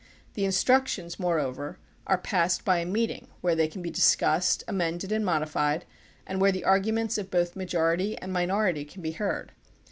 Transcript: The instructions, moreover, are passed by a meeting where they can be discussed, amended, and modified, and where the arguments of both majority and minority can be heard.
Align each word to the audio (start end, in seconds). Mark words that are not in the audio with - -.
The 0.33 0.45
instructions, 0.45 1.19
moreover, 1.19 1.77
are 2.07 2.17
passed 2.17 2.65
by 2.65 2.79
a 2.79 2.87
meeting 2.87 3.27
where 3.41 3.53
they 3.53 3.67
can 3.67 3.83
be 3.83 3.91
discussed, 3.91 4.63
amended, 4.67 5.11
and 5.11 5.23
modified, 5.23 5.85
and 6.25 6.41
where 6.41 6.51
the 6.51 6.63
arguments 6.65 7.19
of 7.19 7.29
both 7.29 7.55
majority 7.55 8.17
and 8.17 8.33
minority 8.33 8.83
can 8.83 9.03
be 9.03 9.11
heard. 9.11 9.51